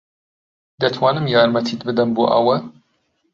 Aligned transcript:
دەتوانم 0.81 1.25
یارمەتیت 1.33 1.81
بدەم 1.87 2.09
بۆ 2.15 2.23
ئەوە؟ 2.33 2.57